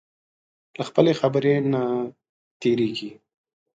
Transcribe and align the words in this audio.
له 0.77 0.83
خپلې 0.89 1.11
خبرې 1.21 1.55
نه 1.73 1.83
تېرېږي. 2.61 3.11